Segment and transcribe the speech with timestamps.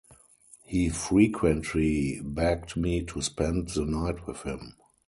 [0.65, 4.73] He frequently begged me to spend the night with him.